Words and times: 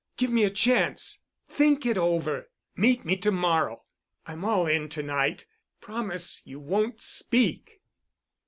Give 0.17 0.31
me 0.31 0.43
a 0.43 0.49
chance. 0.49 1.19
Think 1.47 1.85
it 1.85 1.95
over. 1.95 2.49
Meet 2.75 3.05
me 3.05 3.15
to 3.17 3.29
morrow. 3.31 3.83
I'm 4.25 4.43
all 4.43 4.65
in 4.65 4.89
to 4.89 5.03
night. 5.03 5.45
Promise 5.79 6.41
you 6.43 6.59
won't 6.59 7.03
speak." 7.03 7.81